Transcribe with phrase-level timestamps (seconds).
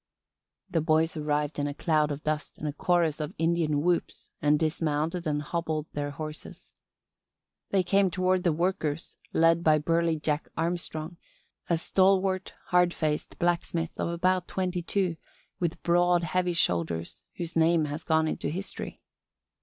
[0.67, 4.57] The boys arrived in a cloud of dust and a chorus of Indian whoops and
[4.57, 6.71] dismounted and hobbled their horses.
[7.69, 11.17] They came toward the workers, led by burly Jack Armstrong,
[11.69, 15.17] a stalwart, hard faced blacksmith of about twenty two
[15.59, 19.03] with broad, heavy shoulders, whose name has gone into history.